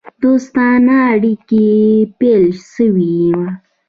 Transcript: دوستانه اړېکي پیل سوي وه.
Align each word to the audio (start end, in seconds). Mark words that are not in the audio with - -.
دوستانه 0.23 0.95
اړېکي 1.13 1.67
پیل 2.19 2.43
سوي 2.73 3.15
وه. 3.37 3.45